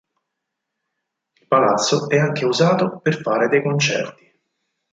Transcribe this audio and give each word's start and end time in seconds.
Il 1.41 1.45
palazzo 1.47 2.09
è 2.09 2.17
anche 2.17 2.43
usato 2.43 2.97
per 3.01 3.21
fare 3.21 3.49
dei 3.49 3.61
concerti. 3.61 4.41